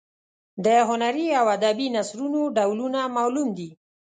[0.63, 3.69] د هنري او ادبي نثرونو ډولونه معلوم دي.